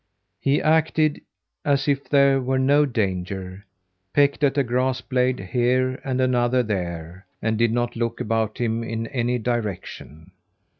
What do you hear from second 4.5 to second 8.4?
a grass blade here and another there, and did not look